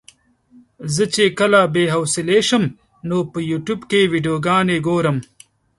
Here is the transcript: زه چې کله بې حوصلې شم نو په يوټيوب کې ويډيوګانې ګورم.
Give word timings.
زه 0.93 1.03
چې 1.13 1.23
کله 1.39 1.59
بې 1.73 1.83
حوصلې 1.93 2.39
شم 2.47 2.63
نو 3.09 3.17
په 3.31 3.39
يوټيوب 3.51 3.81
کې 3.89 4.09
ويډيوګانې 4.11 4.77
ګورم. 4.87 5.17